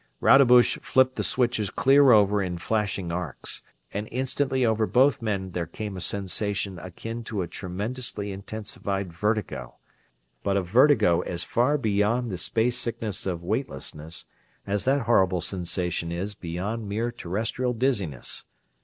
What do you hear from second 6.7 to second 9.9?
akin to a tremendously intensified vertigo;